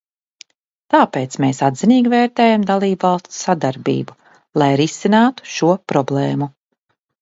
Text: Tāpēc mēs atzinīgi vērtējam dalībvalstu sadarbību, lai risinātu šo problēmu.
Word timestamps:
Tāpēc 0.93 1.37
mēs 1.45 1.59
atzinīgi 1.67 2.13
vērtējam 2.15 2.67
dalībvalstu 2.71 3.37
sadarbību, 3.43 4.19
lai 4.65 4.75
risinātu 4.85 5.57
šo 5.57 5.75
problēmu. 5.93 6.55